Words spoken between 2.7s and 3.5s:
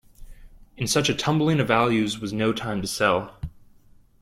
to sell.